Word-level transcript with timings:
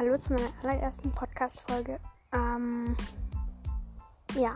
Hallo 0.00 0.16
zu 0.16 0.32
meiner 0.32 0.48
allerersten 0.62 1.10
Podcast-Folge. 1.10 2.00
Ähm, 2.32 2.96
ja, 4.34 4.54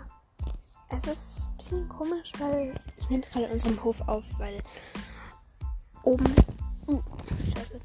es 0.89 1.07
ist 1.07 1.49
ein 1.51 1.57
bisschen 1.59 1.89
komisch, 1.91 2.33
weil 2.39 2.73
ich 2.97 3.11
nehme 3.11 3.23
es 3.23 3.29
gerade 3.29 3.45
in 3.45 3.53
unserem 3.53 3.85
Hof 3.85 4.01
auf, 4.09 4.25
weil 4.39 4.63
oben, 6.03 6.25
uh, 6.89 7.03
scheiße, 7.55 7.79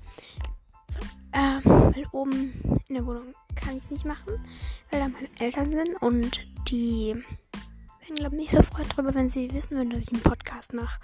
so, 0.88 1.02
ähm, 1.34 1.61
weil 1.66 2.07
oben 2.13 2.80
in 2.88 2.95
der 2.95 3.05
Wohnung 3.05 3.34
kann 3.55 3.76
ich 3.76 3.84
es 3.84 3.91
nicht 3.91 4.05
machen, 4.05 4.39
weil 4.89 5.02
da 5.02 5.09
meine 5.09 5.27
Eltern 5.38 5.70
sind 5.70 6.02
und 6.02 6.39
die 6.70 7.13
werden, 7.13 8.16
glaube 8.16 8.38
ich, 8.38 8.44
nicht 8.44 8.52
so 8.52 8.62
freut 8.62 8.95
drüber, 8.95 9.13
wenn 9.13 9.27
sie 9.27 9.53
wissen 9.53 9.76
würden, 9.76 9.89
dass 9.89 10.03
ich 10.03 10.13
einen 10.13 10.23
Podcast 10.23 10.73
mache. 10.73 10.98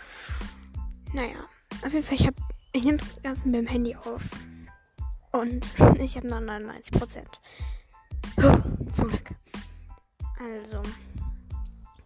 Naja, 1.12 1.35
auf 1.85 1.91
jeden 1.91 2.05
Fall, 2.05 2.16
ich 2.16 2.30
ich 2.72 2.85
nehme 2.85 2.98
es 2.98 3.22
ganz 3.22 3.44
mit 3.44 3.55
dem 3.55 3.67
Handy 3.67 3.94
auf. 3.94 4.22
Und 5.35 5.75
ich 5.99 6.16
habe 6.16 6.27
noch 6.27 6.39
99 6.39 6.98
Prozent. 6.98 7.41
Zum 8.93 9.09
Glück. 9.09 9.31
Also, 10.39 10.81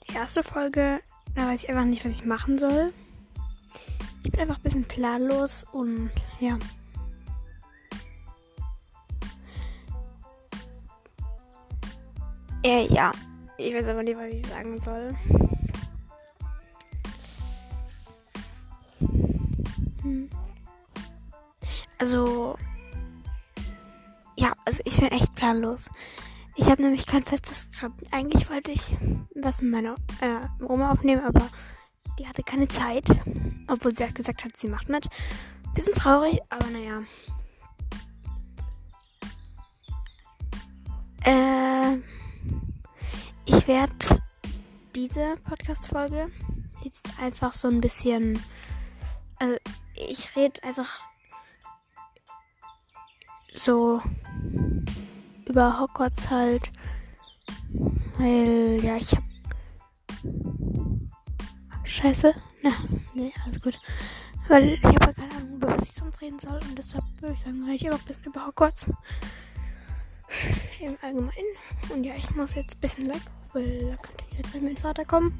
die 0.10 0.16
erste 0.16 0.44
Folge, 0.44 1.00
da 1.36 1.48
weiß 1.48 1.64
ich 1.64 1.70
einfach 1.70 1.86
nicht, 1.86 2.04
was 2.04 2.14
ich 2.14 2.26
machen 2.26 2.58
soll. 2.58 2.92
Ich 4.24 4.32
bin 4.32 4.40
einfach 4.40 4.58
ein 4.58 4.64
bisschen 4.64 4.84
planlos 4.84 5.64
und 5.72 6.10
ja. 6.40 6.58
Äh, 12.64 12.92
ja, 12.92 13.12
ich 13.58 13.76
weiß 13.76 13.88
aber 13.90 14.02
nicht, 14.02 14.18
was 14.18 14.34
ich 14.34 14.46
sagen 14.46 14.80
soll. 14.80 15.16
Hm. 20.02 20.30
Also, 22.00 22.58
also 24.70 24.84
ich 24.86 25.00
bin 25.00 25.08
echt 25.08 25.34
planlos. 25.34 25.90
Ich 26.56 26.70
habe 26.70 26.84
nämlich 26.84 27.08
kein 27.08 27.24
festes 27.24 27.62
Skript. 27.62 28.14
Eigentlich 28.14 28.48
wollte 28.52 28.72
ich 28.72 28.84
was 29.34 29.64
mit 29.64 29.72
meiner 29.72 29.96
äh, 30.22 30.64
Oma 30.64 30.92
aufnehmen, 30.92 31.26
aber 31.26 31.50
die 32.20 32.28
hatte 32.28 32.44
keine 32.44 32.68
Zeit. 32.68 33.04
Obwohl 33.68 33.96
sie 33.96 34.04
halt 34.04 34.14
gesagt 34.14 34.44
hat, 34.44 34.56
sie 34.58 34.68
macht 34.68 34.88
mit. 34.88 35.10
Bisschen 35.74 35.96
traurig, 35.96 36.40
aber 36.52 36.68
naja. 36.68 37.02
Äh, 41.24 41.98
ich 43.46 43.68
werde 43.68 44.22
diese 44.96 45.36
Podcast-Folge 45.46 46.30
jetzt 46.84 47.20
einfach 47.20 47.56
so 47.56 47.70
ein 47.70 47.82
bisschen. 47.82 48.40
Also, 49.40 49.56
ich 49.96 50.36
rede 50.36 50.62
einfach 50.64 51.02
so 53.64 54.02
über 55.46 55.80
Hogwarts 55.80 56.30
halt. 56.30 56.72
Weil, 58.18 58.80
ja, 58.84 58.98
ich 58.98 59.12
hab. 59.12 59.24
Scheiße. 61.84 62.34
Na, 62.64 62.72
nee, 63.14 63.34
alles 63.46 63.62
gut. 63.62 63.80
Weil 64.48 64.74
ich 64.74 64.84
habe 64.84 65.14
keine 65.14 65.36
Ahnung, 65.36 65.56
über 65.56 65.68
was 65.76 65.86
ich 65.86 65.94
sonst 65.94 66.22
reden 66.22 66.40
soll. 66.40 66.60
Und 66.70 66.78
deshalb 66.78 67.04
würde 67.20 67.36
ich 67.36 67.42
sagen, 67.42 67.64
rede 67.64 67.76
ich 67.76 67.86
einfach 67.86 68.00
ein 68.00 68.06
bisschen 68.06 68.26
über 68.26 68.48
Hogwarts. 68.48 68.90
Im 70.80 70.98
Allgemeinen. 71.02 71.32
Und 71.90 72.04
ja, 72.04 72.16
ich 72.16 72.30
muss 72.36 72.56
jetzt 72.56 72.76
ein 72.78 72.82
bisschen 72.82 73.10
weg, 73.10 73.22
weil 73.54 73.92
da 73.92 73.96
könnte 73.98 74.24
jetzt 74.38 74.62
mein 74.62 74.78
Vater 74.78 75.06
kommen. 75.06 75.40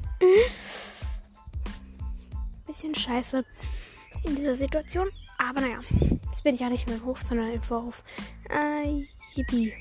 Bisschen 2.66 2.94
scheiße 2.94 3.44
in 4.24 4.36
dieser 4.36 4.54
Situation. 4.54 5.08
Aber 5.48 5.62
naja, 5.62 5.80
jetzt 6.26 6.44
bin 6.44 6.54
ich 6.54 6.60
ja 6.60 6.68
nicht 6.68 6.86
mehr 6.86 6.96
im 6.96 7.04
Hof, 7.04 7.22
sondern 7.22 7.50
im 7.50 7.62
Vorhof. 7.62 8.04
Äh, 8.50 9.06
yippie. 9.34 9.72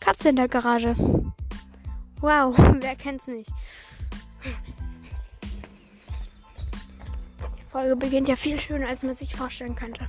Katze 0.00 0.30
in 0.30 0.36
der 0.36 0.48
Garage. 0.48 0.96
Wow, 2.20 2.56
wer 2.80 2.96
kennt's 2.96 3.26
nicht? 3.26 3.50
Die 7.58 7.70
Folge 7.70 7.96
beginnt 7.96 8.28
ja 8.28 8.36
viel 8.36 8.58
schöner, 8.58 8.88
als 8.88 9.02
man 9.02 9.14
sich 9.14 9.34
vorstellen 9.34 9.74
könnte. 9.74 10.06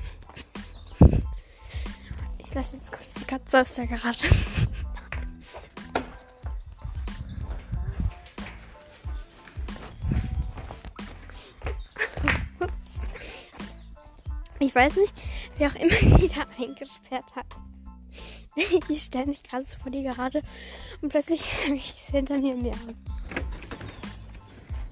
Ich 2.38 2.53
lasse 2.53 2.78
jetzt 2.78 2.91
kurz 2.91 3.13
die 3.13 3.25
Katze 3.25 3.61
aus 3.61 3.73
der 3.73 3.88
Garage. 3.88 4.28
Ich 14.61 14.75
weiß 14.75 14.95
nicht, 14.95 15.13
wer 15.57 15.72
auch 15.72 15.75
immer 15.75 15.91
wieder 16.22 16.47
eingesperrt 16.57 17.35
hat. 17.35 17.47
Ich 18.89 19.03
stelle 19.03 19.27
mich 19.27 19.44
gerade 19.44 19.63
so 19.63 19.79
vor 19.79 19.91
die 19.91 20.03
Garage 20.03 20.41
und 21.01 21.07
plötzlich 21.07 21.41
habe 21.66 21.77
ich 21.77 21.94
es 21.95 22.07
hinter 22.07 22.38
mir 22.38 22.53
im 22.53 22.66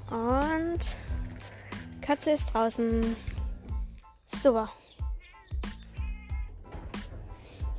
Und 0.09 0.80
Katze 2.00 2.31
ist 2.31 2.53
draußen. 2.53 3.18
So. 4.25 4.66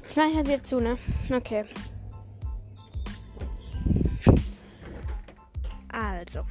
Jetzt 0.02 0.16
mache 0.16 0.28
ich 0.28 0.36
halt 0.36 0.48
wieder 0.48 0.64
zu, 0.64 0.80
ne? 0.80 0.98
Okay. 1.32 1.64
Also. 5.88 6.44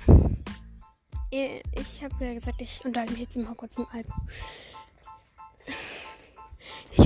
Ich 1.29 2.03
habe 2.03 2.25
ja 2.25 2.33
gesagt, 2.33 2.59
ich 2.61 2.83
unterhalte 2.83 3.13
mich 3.13 3.21
jetzt 3.21 3.37
im 3.37 3.47
Hogwarts 3.47 3.77
im 3.77 3.85
Alpen. 3.93 4.13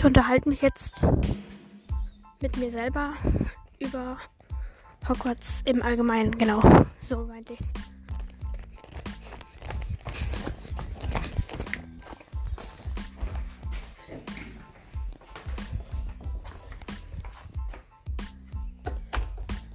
Ich 0.03 0.07
unterhalte 0.07 0.49
mich 0.49 0.59
jetzt 0.59 1.01
mit 2.41 2.57
mir 2.57 2.69
selber 2.69 3.13
über 3.79 4.17
Hogwarts 5.07 5.61
im 5.63 5.81
Allgemeinen. 5.81 6.37
Genau, 6.37 6.61
so 6.99 7.25
meinte 7.25 7.53
ich's. 7.53 7.71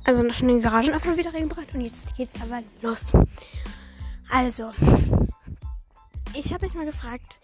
Also 0.04 0.22
noch 0.22 0.34
schon 0.34 0.48
den 0.48 0.60
Garagenöffner 0.60 1.16
wieder 1.16 1.32
reingebracht 1.32 1.72
und 1.72 1.80
jetzt 1.80 2.14
geht's 2.18 2.38
aber 2.42 2.60
los. 2.82 3.14
Also, 4.30 4.72
ich 6.34 6.52
habe 6.52 6.66
mich 6.66 6.74
mal 6.74 6.84
gefragt, 6.84 7.40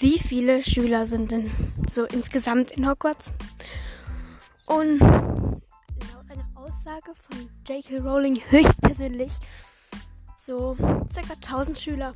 wie 0.00 0.18
viele 0.18 0.62
Schüler 0.62 1.06
sind 1.06 1.30
denn 1.30 1.50
so 1.88 2.04
insgesamt 2.04 2.70
in 2.72 2.88
Hogwarts? 2.88 3.32
Und 4.66 4.98
laut 4.98 6.24
einer 6.28 6.48
Aussage 6.54 7.12
von 7.14 7.50
J.K. 7.68 7.98
Rowling 7.98 8.40
höchstpersönlich 8.48 9.32
so 10.40 10.74
ca. 10.74 11.34
1000 11.34 11.78
Schüler. 11.78 12.12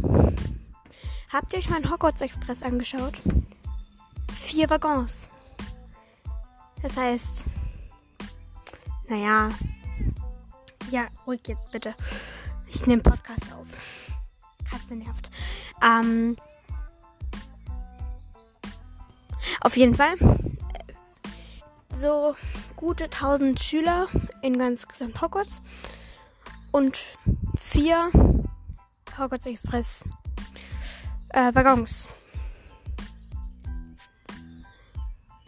Habt 1.30 1.52
ihr 1.52 1.58
euch 1.58 1.68
mal 1.68 1.76
einen 1.76 1.90
Hogwarts 1.90 2.22
Express 2.22 2.62
angeschaut? 2.62 3.20
Vier 4.32 4.70
Waggons. 4.70 5.28
Das 6.82 6.96
heißt, 6.96 7.44
naja, 9.08 9.50
ja, 10.90 11.08
ruhig 11.26 11.40
jetzt 11.46 11.70
bitte. 11.70 11.94
Ich 12.66 12.86
nehme 12.86 13.02
Podcast 13.02 13.52
auf. 13.52 13.66
Katze 14.70 14.96
nervt. 14.96 15.30
Ähm, 15.82 16.36
auf 19.64 19.76
jeden 19.76 19.94
Fall 19.94 20.14
so 21.90 22.36
gute 22.76 23.04
1000 23.04 23.60
Schüler 23.60 24.06
in 24.42 24.58
ganz 24.58 24.86
gesamt 24.86 25.20
Hogwarts 25.20 25.62
und 26.70 26.98
vier 27.58 28.10
Hogwarts 29.18 29.46
Express 29.46 30.04
äh, 31.30 31.54
Waggons. 31.54 32.08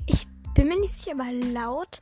Ich 0.07 0.27
bin 0.55 0.69
mir 0.69 0.81
nicht 0.81 0.95
sicher, 0.95 1.13
aber 1.13 1.31
laut 1.53 2.01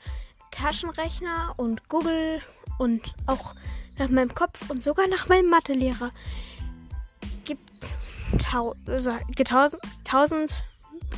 Taschenrechner 0.53 1.55
und 1.57 1.89
Google 1.89 2.41
und 2.79 3.13
auch 3.27 3.55
nach 3.99 4.09
meinem 4.09 4.33
Kopf 4.33 4.71
und 4.71 4.83
sogar 4.83 5.09
nach 5.09 5.29
meinem 5.29 5.51
Mathelehrer 5.51 6.11
gibt 7.45 7.97
tau 8.39 8.77
also, 8.87 9.11
tausend 10.05 10.63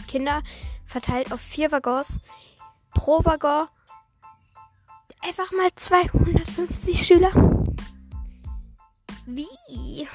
Kinder 0.09 0.43
verteilt 0.87 1.33
auf 1.33 1.41
vier 1.41 1.73
Waggons 1.73 2.21
pro 2.95 3.25
Waggon 3.25 3.69
einfach 5.23 5.51
mal 5.53 5.69
250 5.75 7.07
Schüler. 7.07 7.33
Wie? 9.27 10.09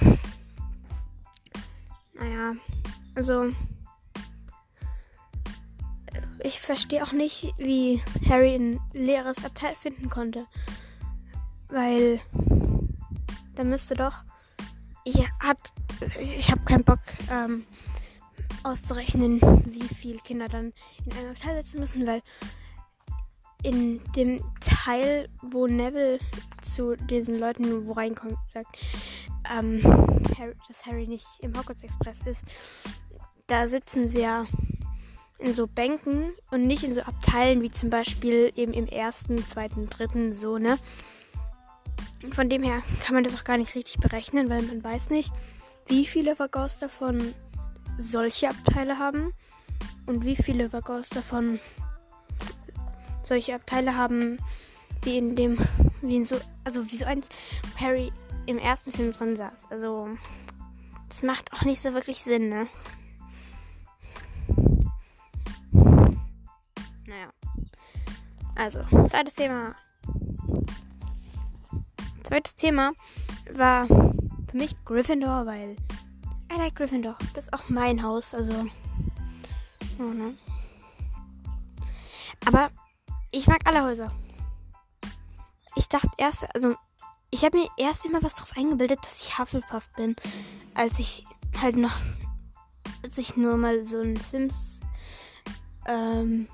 Naja, 2.13 2.53
also 3.15 3.51
ich 6.43 6.59
verstehe 6.59 7.03
auch 7.03 7.11
nicht, 7.11 7.53
wie 7.57 8.01
Harry 8.27 8.55
ein 8.55 8.79
leeres 8.93 9.43
Abteil 9.43 9.75
finden 9.75 10.09
konnte. 10.09 10.45
Weil 11.69 12.19
da 13.55 13.63
müsste 13.63 13.95
doch. 13.95 14.23
Ich 15.03 15.17
hab, 15.41 15.57
ich, 16.19 16.51
habe 16.51 16.63
keinen 16.63 16.83
Bock, 16.83 16.99
ähm, 17.29 17.65
auszurechnen, 18.63 19.41
wie 19.65 19.93
viele 19.93 20.19
Kinder 20.19 20.47
dann 20.47 20.73
in 21.05 21.13
einem 21.17 21.31
Abteil 21.31 21.63
sitzen 21.63 21.79
müssen, 21.79 22.07
weil 22.07 22.21
in 23.63 24.01
dem 24.15 24.41
Teil, 24.59 25.29
wo 25.41 25.67
Neville 25.67 26.19
zu 26.61 26.95
diesen 26.95 27.37
Leuten 27.39 27.85
wo 27.85 27.91
reinkommt, 27.93 28.37
sagt, 28.45 28.75
ähm, 29.51 29.81
Harry, 30.37 30.55
dass 30.67 30.85
Harry 30.85 31.07
nicht 31.07 31.27
im 31.41 31.57
Hogwarts 31.57 31.83
Express 31.83 32.21
ist, 32.25 32.45
da 33.47 33.67
sitzen 33.67 34.07
sie 34.07 34.21
ja 34.21 34.45
in 35.37 35.53
so 35.53 35.67
Bänken 35.67 36.31
und 36.51 36.67
nicht 36.67 36.83
in 36.83 36.93
so 36.93 37.01
Abteilen 37.01 37.61
wie 37.61 37.71
zum 37.71 37.89
Beispiel 37.89 38.51
eben 38.55 38.73
im 38.73 38.87
ersten, 38.87 39.37
zweiten, 39.47 39.87
dritten, 39.87 40.31
so, 40.31 40.57
ne? 40.57 40.77
Und 42.23 42.35
von 42.35 42.49
dem 42.49 42.61
her 42.61 42.83
kann 43.03 43.15
man 43.15 43.23
das 43.23 43.35
auch 43.35 43.43
gar 43.43 43.57
nicht 43.57 43.73
richtig 43.73 43.99
berechnen, 43.99 44.49
weil 44.49 44.61
man 44.61 44.83
weiß 44.83 45.09
nicht, 45.09 45.33
wie 45.87 46.05
viele 46.05 46.37
Waggons 46.37 46.77
davon 46.77 47.33
solche 48.01 48.49
Abteile 48.49 48.97
haben 48.97 49.33
und 50.07 50.25
wie 50.25 50.35
viele 50.35 50.73
Waggons 50.73 51.09
davon 51.09 51.59
solche 53.23 53.55
Abteile 53.55 53.95
haben, 53.95 54.39
wie 55.03 55.17
in 55.17 55.35
dem, 55.35 55.57
wie 56.01 56.17
in 56.17 56.25
so, 56.25 56.39
also 56.63 56.91
wie 56.91 56.95
so 56.95 57.05
eins, 57.05 57.29
Harry 57.79 58.11
im 58.47 58.57
ersten 58.57 58.91
Film 58.91 59.13
drin 59.13 59.37
saß. 59.37 59.65
Also, 59.69 60.09
das 61.07 61.23
macht 61.23 61.53
auch 61.53 61.61
nicht 61.61 61.81
so 61.81 61.93
wirklich 61.93 62.23
Sinn, 62.23 62.49
ne? 62.49 62.67
Naja. 67.05 67.29
Also, 68.55 68.81
zweites 69.09 69.35
Thema. 69.35 69.75
Zweites 72.23 72.55
Thema 72.55 72.93
war 73.53 73.85
für 73.85 74.57
mich 74.57 74.75
Gryffindor, 74.85 75.45
weil 75.45 75.75
I 76.53 76.57
like 76.57 76.75
Gryffindor. 76.75 77.15
Das 77.33 77.45
ist 77.45 77.53
auch 77.53 77.69
mein 77.69 78.03
Haus, 78.03 78.33
also. 78.33 78.51
Oh, 79.99 80.03
ne? 80.03 80.35
Aber 82.45 82.71
ich 83.31 83.47
mag 83.47 83.61
alle 83.65 83.83
Häuser. 83.83 84.11
Ich 85.75 85.87
dachte 85.87 86.09
erst, 86.17 86.53
also 86.53 86.75
ich 87.29 87.45
habe 87.45 87.57
mir 87.57 87.67
erst 87.77 88.03
immer 88.03 88.21
was 88.21 88.33
drauf 88.33 88.51
eingebildet, 88.57 88.99
dass 89.03 89.21
ich 89.21 89.39
Hufflepuff 89.39 89.87
bin, 89.95 90.15
als 90.73 90.99
ich 90.99 91.23
halt 91.61 91.77
noch, 91.77 91.95
als 93.03 93.17
ich 93.17 93.37
nur 93.37 93.55
mal 93.55 93.85
so 93.85 94.01
ein 94.01 94.17
Sims 94.17 94.81
ähm, 95.87 96.47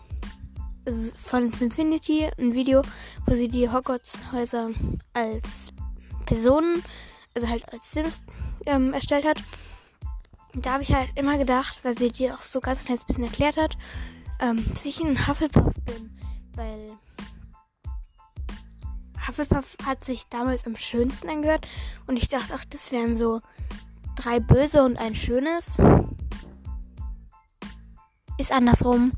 von 1.16 1.50
Simfinity 1.50 2.30
ein 2.38 2.54
Video, 2.54 2.84
wo 3.26 3.34
sie 3.34 3.48
die 3.48 3.70
Hogwarts-Häuser 3.70 4.70
als 5.14 5.74
Personen, 6.26 6.84
also 7.34 7.48
halt 7.48 7.72
als 7.74 7.92
Sims 7.92 8.24
ähm, 8.66 8.94
erstellt 8.94 9.26
hat. 9.26 9.40
Da 10.62 10.74
habe 10.74 10.84
ich 10.84 10.94
halt 10.94 11.10
immer 11.16 11.38
gedacht, 11.38 11.80
weil 11.84 11.98
sie 11.98 12.12
dir 12.12 12.34
auch 12.34 12.40
so 12.40 12.60
ganz 12.60 12.84
kleines 12.84 13.06
bisschen 13.06 13.24
erklärt 13.24 13.58
hat, 13.58 13.78
ähm, 14.40 14.66
dass 14.70 14.86
ich 14.86 15.02
ein 15.02 15.28
Hufflepuff 15.28 15.74
bin 15.86 16.18
weil 16.58 16.98
Hufflepuff 19.28 19.78
hat 19.86 20.04
sich 20.04 20.28
damals 20.30 20.66
am 20.66 20.76
schönsten 20.76 21.30
angehört 21.30 21.68
und 22.08 22.18
ich 22.18 22.28
dachte, 22.28 22.54
ach, 22.56 22.66
das 22.66 22.92
wären 22.92 23.16
so 23.16 23.40
drei 24.16 24.40
böse 24.40 24.84
und 24.84 24.98
ein 24.98 25.16
schönes. 25.16 25.78
Ist 28.38 28.52
andersrum. 28.52 29.14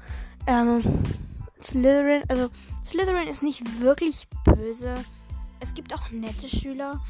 Ähm, 0.47 1.03
Slytherin, 1.61 2.23
also 2.29 2.49
Slytherin 2.85 3.27
ist 3.27 3.43
nicht 3.43 3.81
wirklich 3.81 4.27
böse. 4.45 4.93
Es 5.59 5.73
gibt 5.73 5.93
auch 5.93 6.09
nette 6.11 6.47
Schüler 6.47 7.01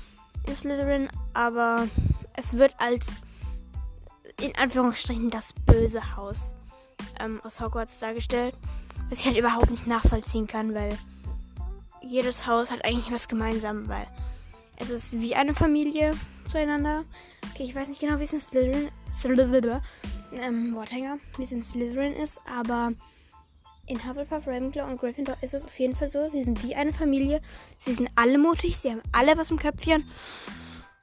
in 0.48 0.56
Slytherin, 0.56 1.10
aber 1.34 1.88
es 2.36 2.58
wird 2.58 2.74
als 2.80 3.06
in 4.42 4.56
Anführungsstrichen 4.56 5.30
das 5.30 5.54
böse 5.54 6.16
Haus 6.16 6.54
ähm, 7.20 7.42
aus 7.44 7.60
Hogwarts 7.60 8.00
dargestellt. 8.00 8.56
Was 9.10 9.20
ich 9.20 9.26
halt 9.26 9.38
überhaupt 9.38 9.72
nicht 9.72 9.88
nachvollziehen 9.88 10.48
kann, 10.48 10.74
weil 10.76 10.98
jedes 12.02 12.46
Haus 12.48 12.72
hat 12.72 12.86
eigentlich 12.86 13.12
was 13.12 13.28
gemeinsam, 13.28 13.88
weil 13.88 14.08
es 14.78 14.90
ist 14.90 15.20
wie 15.20 15.36
eine 15.36 15.54
Familie 15.54 16.12
zueinander. 16.50 17.04
Okay, 17.52 17.64
ich 17.64 17.76
weiß 17.76 17.88
nicht 17.90 18.02
genau, 18.02 18.20
wie 18.20 18.24
es 18.24 18.34
in 18.34 18.40
Slytherin, 18.40 18.90
Slytherin 19.14 19.82
ähm, 20.42 20.76
Worthänger, 20.76 21.18
wie 21.38 21.44
es 21.44 21.52
in 21.52 21.62
Slytherin 21.62 22.14
ist, 22.14 22.40
aber 22.46 22.94
in 23.88 24.08
Hufflepuff, 24.08 24.46
Ravenclaw 24.48 24.90
und 24.90 25.00
Gryffindor 25.00 25.36
ist 25.42 25.56
es 25.56 25.66
auf 25.66 25.80
jeden 25.80 25.96
Fall 25.96 26.10
so. 26.10 26.30
Sie 26.30 26.44
sind 26.44 26.64
wie 26.64 26.76
eine 26.76 26.94
Familie. 26.94 27.42
Sie 27.80 27.92
sind 27.92 28.10
alle 28.16 28.38
mutig. 28.38 28.78
Sie 28.78 28.92
haben 28.92 29.02
alle 29.12 29.36
was 29.36 29.50
im 29.50 29.58
Köpfchen. 29.58 30.08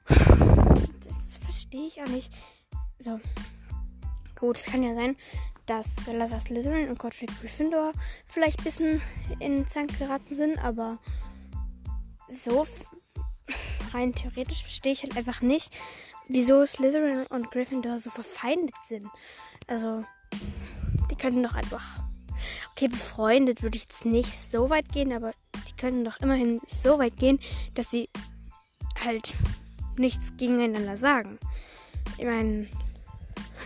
Das 0.07 1.37
verstehe 1.43 1.87
ich 1.87 2.01
auch 2.01 2.07
nicht. 2.07 2.31
So. 2.99 3.19
Gut, 4.39 4.57
es 4.57 4.65
kann 4.65 4.83
ja 4.83 4.93
sein, 4.95 5.15
dass 5.65 5.95
Salazar 5.95 6.39
Slytherin 6.39 6.89
und 6.89 6.99
Godric 6.99 7.29
Gryffindor 7.39 7.91
vielleicht 8.25 8.59
ein 8.59 8.63
bisschen 8.63 9.01
in 9.39 9.67
Zank 9.67 9.97
geraten 9.97 10.33
sind, 10.33 10.57
aber 10.59 10.99
so 12.29 12.65
rein 13.93 14.13
theoretisch 14.13 14.63
verstehe 14.63 14.93
ich 14.93 15.03
halt 15.03 15.17
einfach 15.17 15.41
nicht, 15.41 15.77
wieso 16.27 16.65
Slytherin 16.65 17.25
und 17.27 17.51
Gryffindor 17.51 17.99
so 17.99 18.09
verfeindet 18.09 18.75
sind. 18.87 19.07
Also, 19.67 20.03
die 21.09 21.15
können 21.15 21.43
doch 21.43 21.55
einfach. 21.55 21.99
Okay, 22.71 22.87
befreundet 22.87 23.63
würde 23.63 23.77
ich 23.77 23.83
jetzt 23.83 24.05
nicht 24.05 24.33
so 24.33 24.69
weit 24.69 24.89
gehen, 24.89 25.11
aber 25.11 25.33
die 25.67 25.75
können 25.75 26.05
doch 26.05 26.19
immerhin 26.19 26.61
so 26.67 26.99
weit 26.99 27.17
gehen, 27.17 27.39
dass 27.73 27.89
sie 27.89 28.09
halt 29.03 29.33
nichts 29.97 30.31
gegeneinander 30.37 30.97
sagen. 30.97 31.39
Ich 32.17 32.25
meine, 32.25 32.67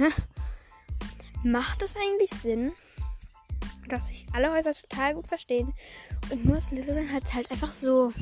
macht 1.43 1.81
es 1.81 1.95
eigentlich 1.95 2.31
Sinn, 2.41 2.71
dass 3.87 4.07
sich 4.07 4.25
alle 4.33 4.51
Häuser 4.51 4.73
total 4.73 5.15
gut 5.15 5.27
verstehen 5.27 5.73
und 6.29 6.45
nur 6.45 6.61
Slytherin 6.61 7.11
hat 7.11 7.33
halt 7.33 7.51
einfach 7.51 7.71
so 7.71 8.13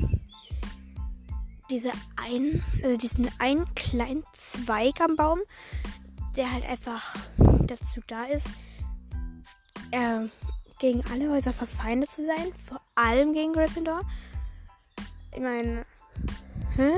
diese 1.70 1.92
einen, 2.16 2.62
also 2.82 2.98
diesen 2.98 3.30
einen 3.38 3.72
kleinen 3.74 4.24
Zweig 4.32 5.00
am 5.00 5.16
Baum, 5.16 5.38
der 6.36 6.50
halt 6.50 6.64
einfach 6.64 7.16
dazu 7.38 8.00
da 8.06 8.24
ist, 8.24 8.48
äh, 9.92 10.26
gegen 10.78 11.04
alle 11.12 11.30
Häuser 11.30 11.52
verfeindet 11.52 12.10
zu 12.10 12.24
sein, 12.24 12.52
vor 12.66 12.80
allem 12.94 13.32
gegen 13.32 13.52
Gryffindor. 13.52 14.00
Ich 15.32 15.40
meine, 15.40 15.86
hä? 16.76 16.92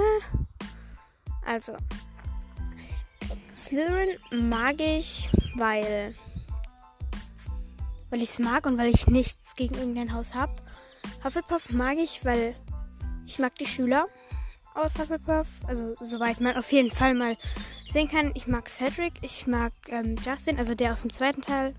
Also, 1.44 1.76
Slytherin 3.62 4.18
mag 4.50 4.80
ich 4.80 5.30
weil 5.54 6.14
weil 8.10 8.20
ich 8.20 8.30
es 8.30 8.38
mag 8.38 8.66
und 8.66 8.76
weil 8.76 8.88
ich 8.88 9.06
nichts 9.06 9.54
gegen 9.54 9.74
irgendein 9.74 10.12
Haus 10.12 10.34
habe. 10.34 10.54
Hufflepuff 11.24 11.70
mag 11.70 11.96
ich, 11.98 12.24
weil 12.24 12.56
ich 13.24 13.38
mag 13.38 13.54
die 13.54 13.66
Schüler 13.66 14.08
aus 14.74 14.98
Hufflepuff. 14.98 15.46
Also 15.66 15.94
soweit 16.00 16.40
man 16.40 16.56
auf 16.56 16.72
jeden 16.72 16.90
Fall 16.90 17.14
mal 17.14 17.36
sehen 17.88 18.08
kann. 18.08 18.32
Ich 18.34 18.46
mag 18.46 18.68
Cedric, 18.68 19.14
ich 19.22 19.46
mag 19.46 19.72
ähm, 19.88 20.16
Justin, 20.24 20.58
also 20.58 20.74
der 20.74 20.92
aus 20.92 21.02
dem 21.02 21.10
zweiten 21.10 21.40
Teil. 21.40 21.74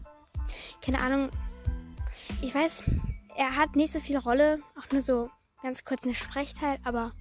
Keine 0.81 1.01
Ahnung. 1.01 1.29
Ich 2.41 2.55
weiß, 2.55 2.83
er 3.35 3.57
hat 3.57 3.75
nicht 3.75 3.91
so 3.91 3.99
viel 3.99 4.17
Rolle, 4.17 4.59
auch 4.79 4.91
nur 4.91 5.01
so 5.01 5.29
ganz 5.61 5.83
kurz 5.83 6.03
eine 6.03 6.15
Sprechteil, 6.15 6.79
aber 6.83 7.11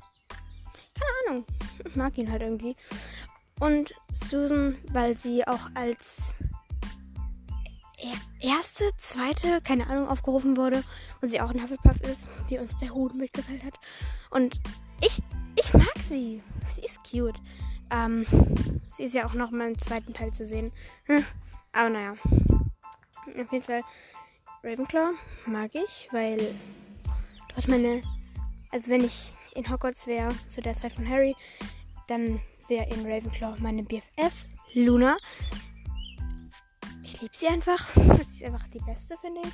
keine 0.94 1.10
Ahnung. 1.26 1.46
Ich 1.84 1.96
mag 1.96 2.16
ihn 2.16 2.30
halt 2.30 2.42
irgendwie. 2.42 2.76
Und 3.60 3.94
Susan, 4.12 4.76
weil 4.92 5.16
sie 5.16 5.46
auch 5.46 5.70
als 5.74 6.34
erste, 8.40 8.90
zweite, 8.98 9.60
keine 9.60 9.86
Ahnung, 9.88 10.08
aufgerufen 10.08 10.56
wurde 10.56 10.82
und 11.20 11.30
sie 11.30 11.40
auch 11.40 11.50
ein 11.50 11.62
Hufflepuff 11.62 12.00
ist, 12.02 12.28
wie 12.48 12.58
uns 12.58 12.76
der 12.78 12.90
Hut 12.90 13.14
mitgeteilt 13.14 13.64
hat. 13.64 13.74
Und 14.30 14.60
ich, 15.00 15.22
ich 15.56 15.72
mag 15.74 15.98
sie. 16.00 16.42
Sie 16.74 16.84
ist 16.84 17.00
cute. 17.08 17.40
Ähm, 17.90 18.26
sie 18.88 19.04
ist 19.04 19.14
ja 19.14 19.26
auch 19.26 19.34
noch 19.34 19.50
mal 19.50 19.68
im 19.68 19.78
zweiten 19.78 20.14
Teil 20.14 20.32
zu 20.32 20.44
sehen. 20.44 20.72
Hm, 21.04 21.24
aber 21.72 21.90
naja. 21.90 22.14
Auf 22.22 23.52
jeden 23.52 23.62
Fall 23.62 23.80
Ravenclaw 24.64 25.12
mag 25.46 25.74
ich, 25.74 26.08
weil 26.12 26.54
dort 27.54 27.68
meine, 27.68 28.02
also 28.70 28.90
wenn 28.90 29.04
ich 29.04 29.32
in 29.54 29.70
Hogwarts 29.70 30.06
wäre, 30.06 30.34
zu 30.48 30.60
der 30.60 30.74
Zeit 30.74 30.92
von 30.92 31.08
Harry, 31.08 31.36
dann 32.08 32.40
wäre 32.68 32.88
in 32.88 33.06
Ravenclaw 33.06 33.56
meine 33.60 33.82
BFF 33.82 34.32
Luna 34.74 35.16
liebe 37.22 37.36
sie 37.36 37.48
einfach. 37.48 37.88
Sie 38.28 38.36
ist 38.36 38.44
einfach 38.44 38.66
die 38.68 38.80
beste, 38.80 39.16
finde 39.20 39.40
ich. 39.44 39.52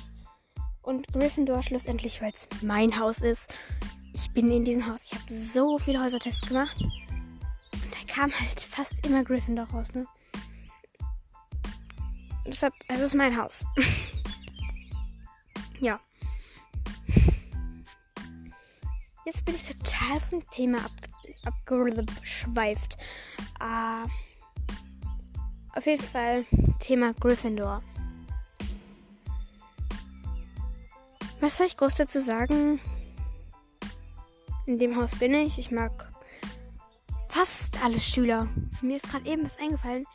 Und 0.81 1.07
Gryffindor 1.13 1.61
schlussendlich, 1.61 2.21
weil 2.21 2.33
es 2.33 2.47
mein 2.61 2.99
Haus 2.99 3.19
ist. 3.19 3.53
Ich 4.13 4.31
bin 4.31 4.51
in 4.51 4.65
diesem 4.65 4.87
Haus. 4.87 5.01
Ich 5.05 5.13
habe 5.13 5.31
so 5.31 5.77
viele 5.77 6.01
Häusertests 6.01 6.47
gemacht. 6.47 6.75
Und 6.81 7.93
da 7.93 8.13
kam 8.13 8.31
halt 8.31 8.59
fast 8.59 9.05
immer 9.05 9.23
Gryffindor 9.23 9.67
raus, 9.69 9.93
ne? 9.93 10.05
Deshalb, 12.47 12.73
es 12.87 12.99
ist 12.99 13.13
mein 13.13 13.37
Haus. 13.37 13.63
ja. 15.79 15.99
Jetzt 19.25 19.45
bin 19.45 19.53
ich 19.53 19.63
total 19.63 20.19
vom 20.21 20.49
Thema 20.49 20.79
ab, 20.83 20.91
abgeschweift. 21.49 22.97
Äh, 23.59 24.07
Auf 25.77 25.85
jeden 25.85 26.03
Fall 26.03 26.45
Thema 26.79 27.13
Gryffindor. 27.13 27.81
Was 31.39 31.57
soll 31.57 31.67
ich 31.67 31.77
groß 31.77 31.95
dazu 31.95 32.19
sagen? 32.19 32.79
In 34.65 34.77
dem 34.77 34.95
Haus 34.95 35.15
bin 35.15 35.33
ich. 35.33 35.57
Ich 35.57 35.71
mag 35.71 36.09
fast 37.29 37.83
alle 37.83 37.99
Schüler. 37.99 38.47
Mir 38.81 38.97
ist 38.97 39.09
gerade 39.09 39.27
eben 39.29 39.45
was 39.45 39.57
eingefallen. 39.57 40.05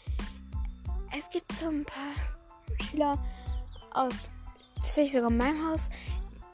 Es 1.16 1.30
gibt 1.30 1.52
so 1.52 1.68
ein 1.68 1.84
paar 1.84 2.14
Schüler 2.80 3.18
aus 3.92 4.30
tatsächlich 4.84 5.12
sogar 5.12 5.30
meinem 5.30 5.66
Haus, 5.66 5.88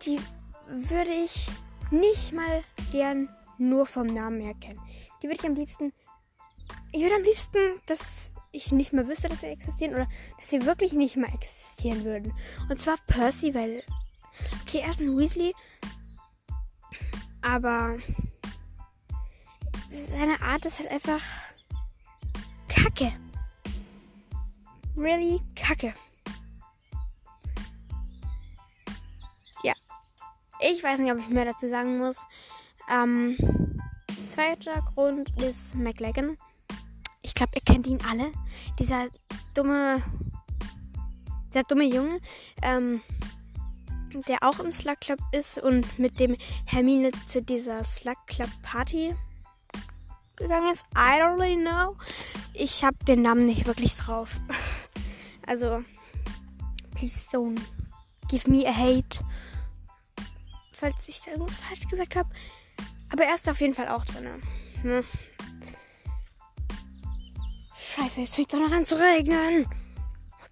die 0.03 0.19
würde 0.67 1.11
ich 1.11 1.49
nicht 1.91 2.33
mal 2.33 2.63
gern 2.93 3.29
nur 3.61 3.87
vom 3.87 4.07
Namen 4.07 4.41
her 4.41 4.55
kennen. 4.55 4.81
Die 5.23 5.29
würde 5.29 5.39
ich 5.41 5.47
am 5.47 5.55
liebsten. 5.55 5.93
Ich 6.93 7.03
würde 7.03 7.17
am 7.17 7.23
liebsten, 7.23 7.59
dass 7.87 8.33
ich 8.53 8.73
nicht 8.73 8.93
mehr 8.93 9.07
wüsste, 9.07 9.29
dass 9.29 9.41
sie 9.41 9.47
existieren 9.47 9.95
oder 9.95 10.09
dass 10.39 10.51
sie 10.51 10.65
wirklich 10.67 10.93
nicht 10.93 11.17
mehr 11.17 11.33
existieren 11.33 12.05
würden. 12.05 12.33
Und 12.69 12.81
zwar 12.81 12.97
Percy, 13.07 13.55
weil. 13.55 13.83
Okay, 14.63 14.79
er 14.79 14.91
ist 14.91 15.01
ein 15.01 15.17
Weasley. 15.17 15.55
Aber. 17.43 17.97
Seine 19.91 20.41
Art 20.41 20.65
ist 20.65 20.79
halt 20.79 20.91
einfach. 20.91 21.23
Kacke. 22.69 23.13
Really 24.97 25.41
kacke. 25.55 25.95
Ich 30.61 30.85
weiß 30.85 30.99
nicht, 30.99 31.11
ob 31.11 31.19
ich 31.19 31.29
mehr 31.29 31.47
dazu 31.47 31.69
sagen 31.69 31.99
muss. 31.99 32.27
Ähm, 32.91 33.37
zweiter 34.27 34.83
Grund 34.95 35.31
ist 35.41 35.75
McLagan. 35.75 36.37
Ich 37.23 37.35
glaube, 37.35 37.53
ihr 37.55 37.63
kennt 37.63 37.87
ihn 37.87 38.01
alle. 38.09 38.33
Dieser 38.79 39.09
dumme, 39.55 40.03
dieser 41.49 41.63
dumme 41.65 41.85
Junge, 41.85 42.21
ähm, 42.63 43.01
der 44.27 44.39
auch 44.43 44.59
im 44.59 44.73
Slug 44.73 45.01
Club 45.01 45.21
ist 45.33 45.59
und 45.59 45.99
mit 45.99 46.19
dem 46.19 46.37
Hermine 46.65 47.13
zu 47.29 47.43
dieser 47.43 47.85
Slug 47.85 48.17
Club 48.27 48.51
Party 48.63 49.15
gegangen 50.37 50.73
ist. 50.73 50.85
I 50.97 51.21
don't 51.21 51.39
really 51.39 51.57
know. 51.57 51.97
Ich 52.55 52.83
habe 52.83 52.97
den 53.07 53.23
Namen 53.23 53.47
nicht 53.47 53.67
wirklich 53.67 53.97
drauf. 53.97 54.41
Also, 55.47 55.83
please 56.95 57.27
don't 57.33 57.59
give 58.29 58.49
me 58.49 58.65
a 58.65 58.73
hate 58.73 59.19
falls 60.81 61.09
ich 61.09 61.21
da 61.21 61.33
irgendwas 61.33 61.59
falsch 61.59 61.87
gesagt 61.89 62.17
habe. 62.17 62.31
Aber 63.13 63.25
er 63.25 63.35
ist 63.35 63.49
auf 63.49 63.61
jeden 63.61 63.75
Fall 63.75 63.89
auch 63.89 64.05
drin. 64.05 64.29
Hm. 64.83 65.05
Scheiße, 67.77 68.21
jetzt 68.21 68.37
fängt 68.37 68.53
es 68.53 68.59
auch 68.59 68.69
noch 68.69 68.73
an 68.73 68.87
zu 68.87 68.97
regnen. 68.97 69.67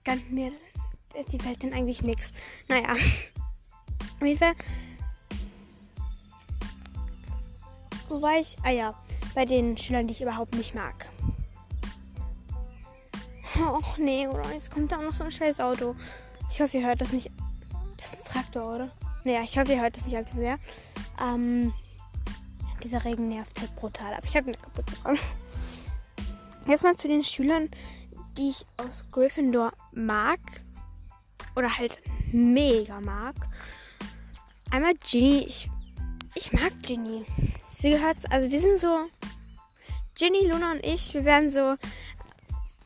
Gönnt 0.05 0.31
mir 0.33 0.53
die 1.33 1.45
Welt 1.45 1.63
denn 1.63 1.73
eigentlich 1.73 2.03
nichts. 2.03 2.33
Naja. 2.69 2.93
Auf 2.93 4.27
jeden 4.27 4.39
Fall. 4.39 4.55
Wo 8.09 8.23
war 8.23 8.39
ich? 8.39 8.57
Ah 8.63 8.71
ja, 8.71 8.95
bei 9.35 9.45
den 9.45 9.77
Schülern, 9.77 10.07
die 10.07 10.15
ich 10.15 10.23
überhaupt 10.23 10.55
nicht 10.55 10.75
mag. 10.75 11.09
Och 13.57 13.99
nee, 13.99 14.27
oder? 14.27 14.53
Jetzt 14.53 14.71
kommt 14.71 14.93
da 14.93 14.99
auch 14.99 15.03
noch 15.03 15.15
so 15.15 15.25
ein 15.25 15.31
scheiß 15.31 15.61
Auto. 15.61 15.95
Ich 16.51 16.61
hoffe, 16.61 16.79
ihr 16.79 16.87
hört 16.87 17.01
das 17.01 17.13
nicht. 17.13 17.31
Das 17.97 18.13
ist 18.13 18.19
ein 18.19 18.25
Traktor, 18.25 18.75
oder? 18.75 18.91
Naja, 19.25 19.43
ich 19.43 19.59
hoffe, 19.59 19.73
ihr 19.73 19.83
hört 19.83 19.97
es 19.97 20.07
nicht 20.07 20.17
allzu 20.17 20.37
sehr. 20.37 20.59
Ähm, 21.21 21.75
dieser 22.83 23.05
Regen 23.05 23.29
nervt 23.29 23.61
halt 23.61 23.75
brutal, 23.77 24.15
aber 24.15 24.25
ich 24.25 24.37
habe 24.37 24.49
eine 24.49 24.57
Kapuze 24.57 24.95
dran. 25.03 25.19
Erstmal 26.67 26.97
zu 26.97 27.09
den 27.09 27.25
Schülern, 27.25 27.71
die 28.37 28.51
ich 28.51 28.65
aus 28.77 29.05
Gryffindor 29.11 29.73
mag. 29.93 30.41
Oder 31.57 31.77
halt 31.77 31.99
mega 32.33 33.01
mag. 33.01 33.35
Einmal 34.71 34.95
Ginny. 34.95 35.45
Ich, 35.47 35.71
ich 36.35 36.53
mag 36.53 36.73
Ginny. 36.83 37.25
Sie 37.77 37.91
gehört, 37.91 38.31
also 38.31 38.51
wir 38.51 38.61
sind 38.61 38.79
so. 38.79 39.07
Ginny, 40.15 40.47
Luna 40.47 40.73
und 40.73 40.85
ich, 40.85 41.15
wir 41.15 41.25
werden 41.25 41.49
so 41.49 41.73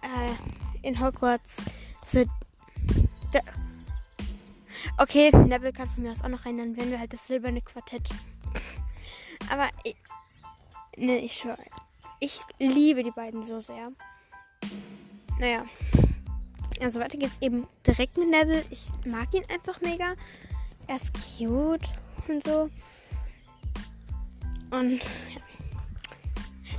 äh, 0.03 0.83
in 0.83 1.01
Hogwarts 1.01 1.65
so 2.07 2.25
Okay, 4.99 5.31
Neville 5.31 5.73
kann 5.73 5.89
von 5.89 6.03
mir 6.03 6.11
aus 6.11 6.23
auch 6.23 6.29
noch 6.29 6.45
rein, 6.45 6.59
dann 6.59 6.77
wären 6.77 6.91
wir 6.91 6.99
halt 6.99 7.13
das 7.13 7.27
silberne 7.27 7.63
Quartett. 7.63 8.09
Aber 9.53 9.69
ich, 9.85 9.97
ne, 10.97 11.19
ich 11.19 11.35
schwöre. 11.35 11.63
Ich 12.21 12.41
liebe 12.59 13.03
die 13.03 13.11
beiden 13.11 13.43
so 13.43 13.61
sehr. 13.61 13.93
Naja. 15.39 15.67
Also 16.81 17.01
weiter 17.01 17.19
geht's 17.19 17.37
eben 17.43 17.67
direkt 17.87 18.17
mit 18.17 18.31
Neville. 18.31 18.65
Ich 18.71 18.89
mag 19.05 19.35
ihn 19.35 19.45
einfach 19.53 19.79
mega. 19.83 20.15
Er 20.87 20.97
ist 20.97 21.13
cute 21.13 21.87
und 22.29 22.43
so. 22.43 22.71
Und 24.71 25.01
ja. 25.35 25.41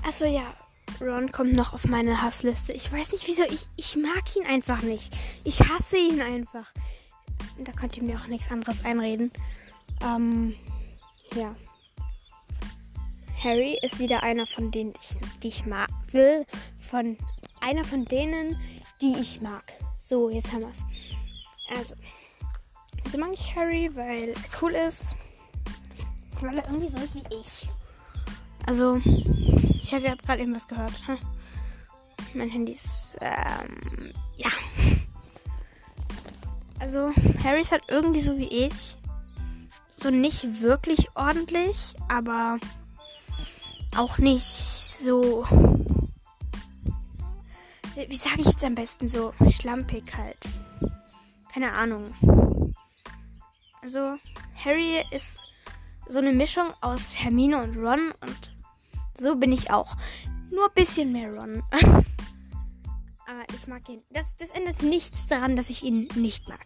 Achso, 0.03 0.25
ja. 0.25 0.55
Ron 0.99 1.31
kommt 1.31 1.55
noch 1.55 1.73
auf 1.73 1.85
meine 1.85 2.23
Hassliste. 2.23 2.73
Ich 2.73 2.91
weiß 2.91 3.11
nicht 3.11 3.27
wieso. 3.27 3.43
Ich, 3.43 3.67
ich 3.75 3.95
mag 3.97 4.35
ihn 4.35 4.47
einfach 4.47 4.81
nicht. 4.81 5.15
Ich 5.43 5.59
hasse 5.59 5.97
ihn 5.97 6.21
einfach. 6.21 6.71
Da 7.59 7.71
könnt 7.71 7.97
ihr 7.97 8.03
mir 8.03 8.17
auch 8.17 8.27
nichts 8.27 8.49
anderes 8.49 8.83
einreden. 8.83 9.31
Ähm, 10.03 10.55
ja. 11.35 11.55
Harry 13.43 13.77
ist 13.81 13.99
wieder 13.99 14.23
einer 14.23 14.45
von 14.45 14.71
denen, 14.71 14.93
ich, 15.01 15.17
die 15.41 15.49
ich 15.49 15.65
mag, 15.65 15.89
will. 16.11 16.45
Von 16.77 17.17
einer 17.59 17.83
von 17.83 18.05
denen, 18.05 18.57
die 19.01 19.15
ich 19.19 19.41
mag. 19.41 19.73
So, 19.99 20.29
jetzt 20.29 20.51
haben 20.53 20.61
wir 20.61 20.69
es. 20.69 20.85
Also, 21.77 21.95
wieso 23.03 23.17
mag 23.17 23.31
ich 23.33 23.53
Harry? 23.53 23.89
Weil 23.93 24.29
er 24.29 24.35
cool 24.61 24.71
ist. 24.71 25.15
Weil 26.39 26.57
er 26.57 26.65
irgendwie 26.67 26.87
so 26.87 26.97
ist 26.99 27.15
wie 27.15 27.35
ich. 27.37 27.67
Also, 28.65 29.01
ich 29.81 29.93
habe 29.93 30.05
ja 30.05 30.15
gerade 30.15 30.39
irgendwas 30.39 30.67
gehört. 30.67 30.93
Hm? 31.07 31.17
Mein 32.35 32.49
Handy 32.49 32.71
ist, 32.71 33.13
ähm, 33.19 34.13
ja. 34.37 34.49
Also, 36.79 37.11
Harry 37.43 37.59
ist 37.59 37.73
halt 37.73 37.83
irgendwie 37.89 38.21
so 38.21 38.37
wie 38.37 38.47
ich. 38.47 38.97
So 39.97 40.09
nicht 40.09 40.61
wirklich 40.61 41.09
ordentlich, 41.15 41.93
aber 42.07 42.57
auch 43.97 44.17
nicht 44.17 44.45
so. 44.45 45.45
Wie 47.95 48.15
sage 48.15 48.41
ich 48.41 48.47
jetzt 48.47 48.63
am 48.63 48.75
besten 48.75 49.07
so? 49.07 49.33
Schlampig 49.49 50.15
halt. 50.15 50.37
Keine 51.53 51.71
Ahnung. 51.73 52.13
Also, 53.81 54.17
Harry 54.55 55.03
ist 55.11 55.39
so 56.07 56.19
eine 56.19 56.33
Mischung 56.33 56.73
aus 56.81 57.13
Hermine 57.15 57.61
und 57.61 57.77
Ron 57.77 58.11
und 58.21 58.51
so 59.19 59.35
bin 59.35 59.51
ich 59.51 59.71
auch. 59.71 59.95
Nur 60.49 60.65
ein 60.65 60.73
bisschen 60.73 61.11
mehr 61.11 61.31
Ron. 61.31 61.63
Aber 61.71 63.43
ich 63.55 63.67
mag 63.67 63.87
ihn. 63.89 64.01
Das, 64.11 64.35
das 64.35 64.49
ändert 64.49 64.81
nichts 64.81 65.27
daran, 65.27 65.55
dass 65.55 65.69
ich 65.69 65.83
ihn 65.83 66.07
nicht 66.15 66.49
mag. 66.49 66.65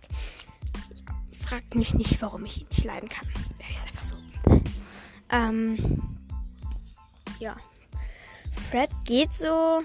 Fragt 1.31 1.75
mich 1.75 1.93
nicht, 1.93 2.21
warum 2.21 2.45
ich 2.45 2.61
ihn 2.61 2.67
nicht 2.69 2.83
leiden 2.83 3.09
kann. 3.09 3.27
Der 3.61 3.73
ist 3.73 3.87
einfach 3.87 4.01
so. 4.01 4.15
Ähm. 5.29 6.16
Ja. 7.39 7.55
Fred 8.69 8.89
geht 9.05 9.33
so. 9.33 9.81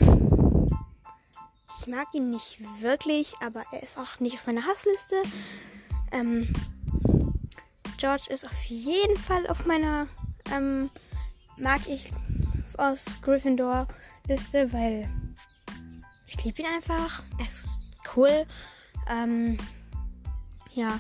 Ich 1.80 1.87
mag 1.87 2.14
ihn 2.14 2.30
nicht 2.30 2.61
wirklich, 2.80 3.35
aber 3.40 3.64
er 3.73 3.82
ist 3.82 3.99
auch 3.99 4.21
nicht 4.21 4.37
auf 4.37 4.47
meiner 4.47 4.64
Hassliste. 4.64 5.23
Ähm, 6.12 6.52
George 7.99 8.25
ist 8.30 8.47
auf 8.47 8.64
jeden 8.64 9.16
Fall 9.16 9.47
auf 9.47 9.66
meiner 9.66 10.06
ähm, 10.50 10.90
mag 11.56 11.87
ich 11.88 12.11
aus 12.76 13.21
Gryffindor 13.23 13.87
Liste, 14.26 14.73
weil 14.73 15.09
ich 16.26 16.44
liebe 16.44 16.62
ihn 16.62 16.68
einfach. 16.68 17.23
Er 17.38 17.44
ist 17.44 17.78
cool. 18.16 18.47
Ähm, 19.09 19.59
ja. 20.75 20.99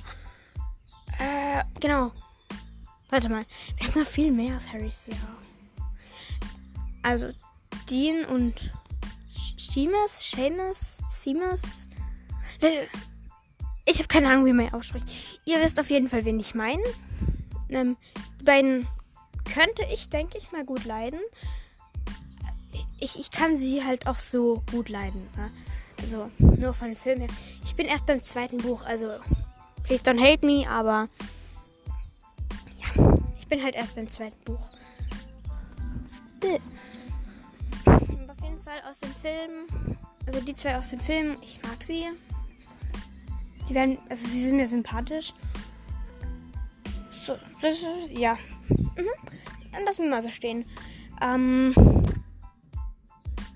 Äh, 1.18 1.64
genau. 1.80 2.12
Warte 3.08 3.28
mal. 3.28 3.44
Wir 3.76 3.88
haben 3.88 4.00
noch 4.00 4.08
viel 4.08 4.32
mehr 4.32 4.56
aus 4.56 4.72
Harrys 4.72 5.06
Jahr. 5.06 5.38
Also, 7.02 7.30
Dean 7.88 8.24
und 8.24 8.72
Seamus, 9.56 10.30
Seamus, 10.30 10.98
Seamus. 11.08 11.88
Äh, 12.60 12.86
ich 13.84 13.98
habe 13.98 14.08
keine 14.08 14.28
Ahnung, 14.28 14.44
wie 14.46 14.52
man 14.52 14.66
ihn 14.66 14.74
ausspricht. 14.74 15.06
Ihr 15.44 15.60
wisst 15.60 15.80
auf 15.80 15.90
jeden 15.90 16.08
Fall, 16.08 16.24
wen 16.24 16.38
ich 16.38 16.54
meine. 16.54 16.82
Ähm, 17.68 17.96
die 18.40 18.44
beiden 18.44 18.86
könnte 19.52 19.84
ich, 19.92 20.08
denke 20.08 20.38
ich, 20.38 20.52
mal 20.52 20.64
gut 20.64 20.84
leiden 20.84 21.20
ich, 23.02 23.18
ich 23.18 23.30
kann 23.30 23.56
sie 23.56 23.84
halt 23.84 24.06
auch 24.06 24.16
so 24.16 24.62
gut 24.70 24.88
leiden. 24.88 25.28
Ne? 25.36 25.50
Also 26.00 26.30
nur 26.38 26.72
von 26.72 26.88
den 26.88 26.96
Filmen 26.96 27.22
her. 27.22 27.30
Ich 27.64 27.74
bin 27.74 27.86
erst 27.86 28.06
beim 28.06 28.22
zweiten 28.22 28.58
Buch, 28.58 28.84
also 28.84 29.18
please 29.82 30.02
don't 30.04 30.20
hate 30.20 30.44
me, 30.46 30.68
aber 30.68 31.08
ja, 32.80 33.16
ich 33.38 33.46
bin 33.48 33.62
halt 33.62 33.74
erst 33.74 33.94
beim 33.96 34.08
zweiten 34.08 34.40
Buch. 34.44 34.70
Jeden 36.42 36.62
Fall 38.72 38.90
aus 38.90 39.00
dem 39.00 39.12
Film 39.14 39.96
also 40.26 40.40
die 40.40 40.54
zwei 40.54 40.76
aus 40.76 40.90
dem 40.90 41.00
Film, 41.00 41.36
ich 41.42 41.60
mag 41.62 41.82
sie. 41.82 42.06
Die 43.68 43.74
werden, 43.74 43.98
also 44.08 44.26
sie 44.26 44.42
sind 44.42 44.56
mir 44.56 44.66
sympathisch. 44.66 45.34
So, 47.10 47.36
das, 47.60 47.84
ja. 48.10 48.36
Mhm. 48.68 49.08
Dann 49.72 49.84
lassen 49.84 50.04
wir 50.04 50.10
mal 50.10 50.22
so 50.22 50.30
stehen. 50.30 50.64
Ähm, 51.20 51.74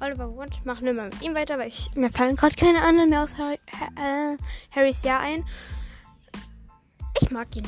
Oliver 0.01 0.35
Wood, 0.35 0.65
machen 0.65 0.85
wir 0.85 0.93
mal 0.93 1.09
mit 1.09 1.23
ihm 1.23 1.35
weiter, 1.35 1.59
weil 1.59 1.69
ich, 1.69 1.91
mir 1.95 2.11
fallen 2.11 2.37
gerade 2.37 2.55
keine 2.55 2.83
anderen 2.83 3.11
mehr 3.11 3.23
aus 3.23 3.37
Harry, 3.39 3.59
äh, 3.97 4.37
Harrys 4.75 5.03
Jahr 5.03 5.21
ein. 5.21 5.45
Ich 7.21 7.31
mag 7.31 7.55
ihn. 7.57 7.67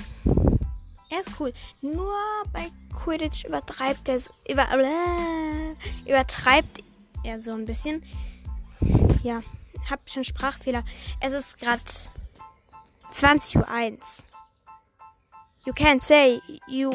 Er 1.11 1.21
ist 1.21 1.31
cool. 1.41 1.55
Nur 1.81 2.15
bei 2.53 2.71
Quidditch 2.95 3.45
übertreibt 3.45 4.09
er 4.09 4.19
so, 4.19 4.33
über, 4.49 4.69
äh, 4.71 6.09
übertreibt 6.09 6.83
er 7.25 7.41
so 7.41 7.53
ein 7.53 7.65
bisschen. 7.65 8.03
Ja, 9.23 9.43
hab 9.91 10.09
schon 10.09 10.25
Sprachfehler. 10.25 10.85
Es 11.21 11.33
ist 11.33 11.59
gerade 11.59 11.83
20.01 13.13 13.57
Uhr. 13.57 13.99
You 15.65 15.73
can't 15.73 16.05
say 16.05 16.41
you. 16.67 16.91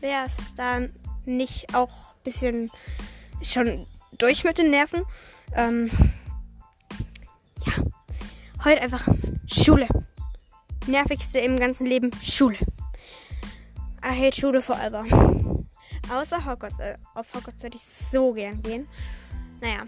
Wär's 0.00 0.54
dann 0.54 0.92
nicht 1.24 1.74
auch 1.74 1.90
ein 1.90 2.22
bisschen 2.24 2.70
schon 3.42 3.86
durch 4.18 4.44
mit 4.44 4.58
den 4.58 4.70
Nerven? 4.70 5.04
Ähm, 5.54 5.90
ja, 7.66 7.72
heute 8.64 8.80
einfach 8.80 9.08
Schule. 9.46 9.88
Nervigste 10.86 11.38
im 11.38 11.58
ganzen 11.58 11.86
Leben 11.86 12.10
Schule. 12.22 12.58
I 14.04 14.26
hate 14.26 14.38
Schule 14.38 14.60
forever. 14.60 15.04
Außer 16.10 16.44
Hogwarts. 16.44 16.78
Äh, 16.78 16.96
auf 17.14 17.32
Hogwarts 17.34 17.62
würde 17.62 17.76
ich 17.76 17.84
so 17.84 18.32
gern 18.32 18.62
gehen. 18.62 18.86
Naja. 19.64 19.86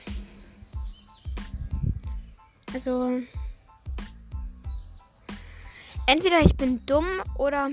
Also. 2.73 3.21
Entweder 6.07 6.41
ich 6.41 6.57
bin 6.57 6.87
dumm 6.87 7.07
oder 7.37 7.69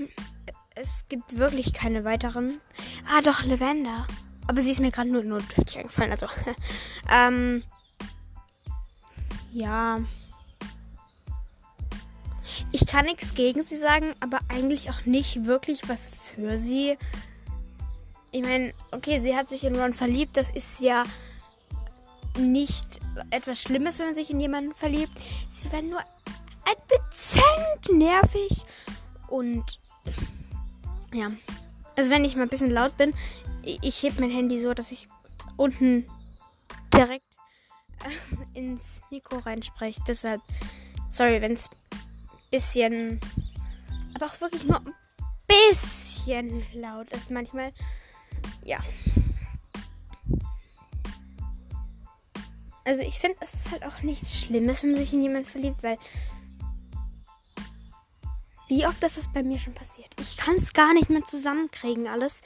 es 0.74 1.06
gibt 1.08 1.38
wirklich 1.38 1.72
keine 1.72 2.04
weiteren. 2.04 2.60
Ah, 3.08 3.22
doch, 3.22 3.44
Lavender. 3.44 4.06
Aber 4.46 4.60
sie 4.60 4.72
ist 4.72 4.80
mir 4.80 4.90
gerade 4.90 5.10
nur 5.10 5.24
notdürftig 5.24 5.78
eingefallen. 5.78 6.12
Also. 6.12 6.26
ähm. 7.10 7.64
Ja. 9.54 10.00
Ich 12.70 12.86
kann 12.86 13.06
nichts 13.06 13.34
gegen 13.34 13.66
sie 13.66 13.78
sagen, 13.78 14.14
aber 14.20 14.40
eigentlich 14.48 14.90
auch 14.90 15.06
nicht 15.06 15.46
wirklich 15.46 15.88
was 15.88 16.08
für 16.08 16.58
sie. 16.58 16.98
Ich 18.30 18.42
meine, 18.42 18.74
okay, 18.90 19.20
sie 19.20 19.34
hat 19.34 19.48
sich 19.48 19.64
in 19.64 19.80
Ron 19.80 19.94
verliebt. 19.94 20.36
Das 20.36 20.50
ist 20.50 20.80
ja 20.80 21.04
nicht 22.38 23.00
etwas 23.30 23.60
Schlimmes, 23.60 23.98
wenn 23.98 24.06
man 24.06 24.14
sich 24.14 24.30
in 24.30 24.40
jemanden 24.40 24.74
verliebt. 24.74 25.12
Sie 25.48 25.70
werden 25.72 25.90
nur 25.90 26.00
dezent 26.90 27.92
nervig. 27.92 28.64
Und 29.28 29.80
ja. 31.12 31.30
Also 31.96 32.10
wenn 32.10 32.24
ich 32.24 32.36
mal 32.36 32.42
ein 32.42 32.48
bisschen 32.48 32.70
laut 32.70 32.96
bin, 32.96 33.14
ich 33.62 34.02
heb 34.02 34.18
mein 34.18 34.30
Handy 34.30 34.60
so, 34.60 34.74
dass 34.74 34.90
ich 34.90 35.08
unten 35.56 36.06
direkt 36.92 37.24
äh, 38.04 38.58
ins 38.58 39.00
Mikro 39.10 39.38
reinspreche. 39.38 40.00
Deshalb, 40.06 40.42
sorry, 41.08 41.40
wenn 41.40 41.52
es 41.52 41.70
bisschen, 42.50 43.20
aber 44.14 44.26
auch 44.26 44.40
wirklich 44.40 44.64
nur 44.64 44.78
ein 44.78 44.94
bisschen 45.46 46.64
laut 46.74 47.10
ist 47.10 47.30
manchmal. 47.30 47.72
Ja. 48.64 48.78
Also 52.84 53.02
ich 53.02 53.18
finde, 53.18 53.38
es 53.40 53.54
ist 53.54 53.70
halt 53.70 53.84
auch 53.84 54.02
nichts 54.02 54.40
Schlimmes, 54.40 54.82
wenn 54.82 54.92
man 54.92 55.00
sich 55.00 55.12
in 55.12 55.22
jemanden 55.22 55.48
verliebt, 55.48 55.82
weil 55.82 55.98
wie 58.68 58.86
oft 58.86 59.02
ist 59.04 59.18
das 59.18 59.32
bei 59.32 59.42
mir 59.42 59.58
schon 59.58 59.74
passiert? 59.74 60.08
Ich 60.20 60.36
kann 60.36 60.56
es 60.56 60.72
gar 60.72 60.92
nicht 60.94 61.10
mehr 61.10 61.22
zusammenkriegen, 61.24 62.08
alles. 62.08 62.42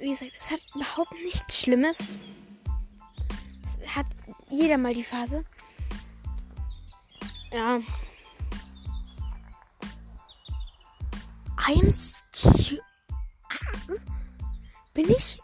Wie 0.00 0.10
gesagt, 0.10 0.32
es 0.36 0.50
hat 0.50 0.60
überhaupt 0.74 1.12
nichts 1.22 1.60
Schlimmes. 1.60 2.20
Es 3.62 3.96
hat 3.96 4.06
jeder 4.50 4.78
mal 4.78 4.94
die 4.94 5.04
Phase. 5.04 5.44
Ja. 7.52 7.80
I'm 11.66 11.90
stu 11.90 12.78
Bin 14.92 15.10
ich 15.10 15.40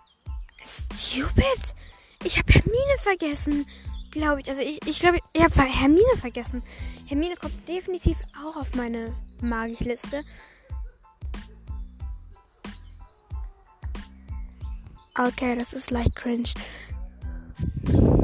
stupid? 0.65 1.75
Ich 2.25 2.39
habe 2.39 2.53
Hermine 2.53 2.99
vergessen, 2.99 3.67
glaube 4.11 4.41
ich. 4.41 4.49
Also 4.49 4.63
ich, 4.63 4.81
ich 4.87 5.01
glaube, 5.01 5.19
ich 5.33 5.43
habe 5.43 5.63
Hermine 5.63 6.17
vergessen. 6.19 6.63
Hermine 7.07 7.37
kommt 7.37 7.69
definitiv 7.69 8.17
auch 8.45 8.57
auf 8.57 8.75
meine 8.75 9.13
Magisch-Liste. 9.41 10.25
Okay, 15.19 15.57
das 15.57 15.73
ist 15.73 15.91
leicht 15.91 16.15
cringe. 16.15 16.49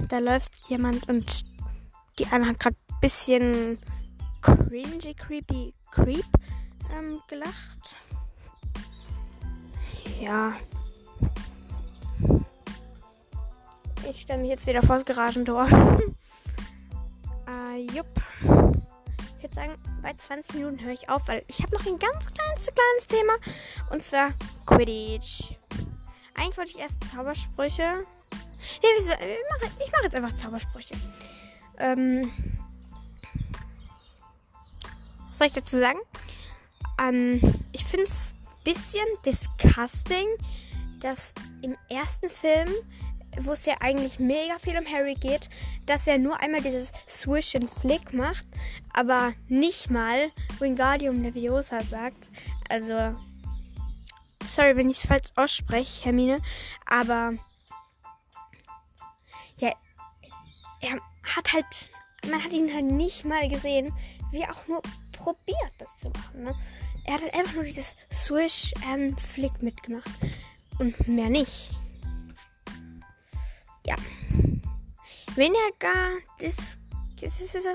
Da 0.09 0.19
läuft 0.19 0.69
jemand 0.69 1.09
und 1.09 1.45
die 2.19 2.27
eine 2.27 2.47
hat 2.47 2.61
gerade 2.61 2.77
ein 2.91 3.01
bisschen 3.01 3.79
cringy, 4.41 5.15
creepy, 5.15 5.75
creep 5.91 6.25
ähm, 6.97 7.21
gelacht. 7.29 7.97
Ja. 10.21 10.55
Ich 14.09 14.21
stelle 14.21 14.41
mich 14.41 14.51
jetzt 14.51 14.67
wieder 14.67 14.83
vors 14.83 15.05
Garagentor. 15.05 15.67
äh, 17.49 17.81
jupp. 17.93 18.07
Ich 19.37 19.43
würde 19.43 19.55
sagen, 19.55 19.75
bei 20.03 20.15
20 20.15 20.55
Minuten 20.55 20.81
höre 20.81 20.93
ich 20.93 21.09
auf, 21.09 21.27
weil 21.27 21.43
ich 21.49 21.63
habe 21.63 21.75
noch 21.75 21.85
ein 21.87 21.99
ganz 21.99 22.33
kleines, 22.33 22.67
kleines 22.67 23.07
Thema. 23.09 23.33
Und 23.91 24.05
zwar 24.05 24.33
Quidditch. 24.65 25.55
Eigentlich 26.35 26.57
wollte 26.57 26.71
ich 26.71 26.79
erst 26.79 26.97
Zaubersprüche. 27.11 28.05
Nee, 28.83 28.89
ich 29.01 29.07
mache 29.09 29.71
mach 29.93 30.03
jetzt 30.03 30.15
einfach 30.15 30.37
Zaubersprüche. 30.37 30.95
Ähm, 31.79 32.33
was 35.29 35.39
soll 35.39 35.49
ich 35.49 35.53
dazu 35.53 35.79
sagen? 35.79 35.99
Ähm, 37.03 37.41
ich 37.73 37.85
finde 37.85 38.07
es 38.07 38.33
ein 38.33 38.65
bisschen 38.65 39.07
disgusting, 39.25 40.27
dass 41.01 41.35
im 41.63 41.77
ersten 41.89 42.31
Film, 42.31 42.69
es 43.53 43.67
ja 43.67 43.75
eigentlich 43.81 44.19
mega 44.19 44.59
viel 44.59 44.79
um 44.79 44.87
Harry 44.87 45.15
geht, 45.15 45.49
dass 45.87 46.07
er 46.07 46.19
nur 46.19 46.41
einmal 46.41 46.61
dieses 46.61 46.93
Swish 47.09 47.55
and 47.55 47.71
Flick 47.71 48.13
macht, 48.13 48.47
aber 48.93 49.33
nicht 49.49 49.91
mal 49.91 50.31
Wingardium 50.59 51.23
Leviosa 51.23 51.83
sagt. 51.83 52.31
Also, 52.69 53.17
sorry, 54.47 54.77
wenn 54.77 54.91
ich 54.91 54.99
es 54.99 55.07
falsch 55.07 55.29
ausspreche, 55.37 56.05
Hermine, 56.05 56.41
aber 56.87 57.35
ja, 59.59 59.73
er 60.81 60.99
hat 61.37 61.53
halt, 61.53 61.91
man 62.31 62.43
hat 62.43 62.53
ihn 62.53 62.73
halt 62.73 62.87
nicht 62.87 63.25
mal 63.25 63.49
gesehen, 63.49 63.93
wie 64.31 64.41
er 64.41 64.51
auch 64.51 64.67
nur 64.67 64.83
probiert, 65.13 65.73
das 65.79 65.89
zu 66.01 66.11
machen. 66.11 66.45
Ne? 66.45 66.55
Er 67.05 67.15
hat 67.15 67.23
halt 67.23 67.35
einfach 67.35 67.55
nur 67.55 67.65
dieses 67.65 67.97
Swish 68.13 68.73
and 68.87 69.21
Flick 69.21 69.63
mitgemacht. 69.63 70.11
Und 70.79 71.09
mehr 71.09 71.31
nicht. 71.31 71.71
Weniger 75.37 76.19
das. 76.39 76.79
Das 77.21 77.41
ist 77.41 77.53
so. 77.53 77.69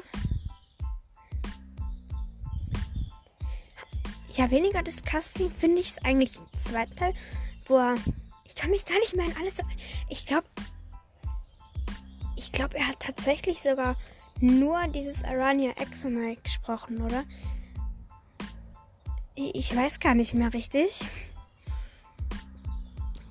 Ja, 4.32 4.50
weniger 4.50 4.82
das 4.82 5.04
Casting 5.04 5.52
finde 5.52 5.82
ich 5.82 5.90
es 5.90 5.98
eigentlich 6.00 6.38
im 6.38 6.60
zweiten 6.60 6.96
Teil, 6.96 7.14
wo 7.66 7.78
er. 7.78 7.96
Ich 8.46 8.56
kann 8.56 8.72
mich 8.72 8.86
gar 8.86 9.00
nicht 9.00 9.16
mehr 9.16 9.26
an 9.26 9.36
alles. 9.40 9.60
Ich 10.10 10.26
glaube. 10.26 10.48
Ich 12.36 12.52
glaube, 12.52 12.78
er 12.78 12.88
hat 12.88 13.00
tatsächlich 13.00 13.62
sogar 13.62 13.96
nur 14.40 14.88
dieses 14.88 15.24
Arania 15.24 15.72
Exomai 15.74 16.38
gesprochen, 16.44 17.02
oder? 17.04 17.24
Ich 19.36 19.76
weiß 19.76 20.00
gar 20.00 20.16
nicht 20.16 20.34
mehr 20.34 20.54
richtig. 20.54 21.00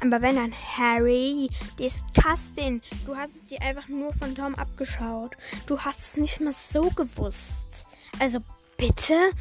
Aber 0.03 0.23
wenn 0.23 0.37
dann 0.37 0.55
Harry, 0.77 1.51
Disgusting, 1.79 2.81
du 3.05 3.17
hast 3.17 3.37
es 3.37 3.45
dir 3.45 3.61
einfach 3.63 3.89
nur 3.89 4.15
von 4.15 4.35
Tom 4.35 4.55
abgeschaut. 4.55 5.37
Du 5.67 5.79
hast 5.79 6.01
es 6.01 6.17
nicht 6.17 6.41
mal 6.41 6.53
so 6.53 6.91
gewusst. 6.91 7.87
Also 8.19 8.41
bitte? 8.77 9.33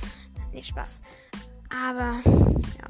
Nee, 0.52 0.63
Spaß. 0.63 1.02
Aber, 1.69 2.22
ja. 2.26 2.89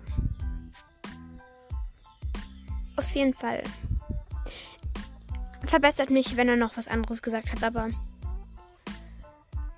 Auf 2.96 3.12
jeden 3.14 3.34
Fall. 3.34 3.64
Verbessert 5.64 6.10
mich, 6.10 6.38
wenn 6.38 6.50
er 6.50 6.56
noch 6.56 6.78
was 6.78 6.88
anderes 6.88 7.22
gesagt 7.22 7.52
hat, 7.52 7.64
aber 7.64 7.90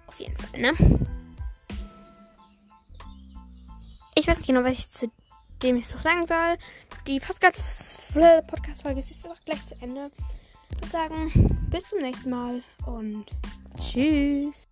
auf 0.07 0.19
jeden 0.19 0.37
Fall, 0.37 0.61
ne? 0.61 0.73
Ich 4.15 4.27
weiß 4.27 4.37
nicht 4.37 4.47
genau, 4.47 4.63
was 4.63 4.73
ich 4.73 4.91
zu 4.91 5.11
dem 5.63 5.77
ich 5.77 5.91
noch 5.91 6.01
sagen 6.01 6.25
soll. 6.27 6.57
Die 7.07 7.19
Podcast-Folge 7.19 8.99
ist 8.99 9.09
jetzt 9.09 9.31
auch 9.31 9.45
gleich 9.45 9.65
zu 9.65 9.75
Ende. 9.81 10.11
Ich 10.71 10.77
würde 10.77 10.89
sagen, 10.89 11.67
bis 11.69 11.85
zum 11.85 11.99
nächsten 11.99 12.29
Mal 12.29 12.63
und 12.85 13.25
tschüss. 13.77 14.67